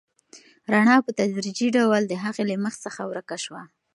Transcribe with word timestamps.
رڼا 0.73 0.95
په 1.05 1.11
تدریجي 1.19 1.67
ډول 1.77 2.01
د 2.07 2.13
هغې 2.23 2.43
له 2.49 2.55
مخ 2.63 2.75
څخه 2.85 3.01
ورکه 3.11 3.35
شوه. 3.43 3.61